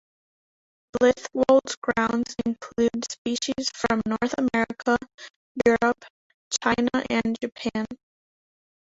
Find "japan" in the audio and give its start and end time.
7.39-7.85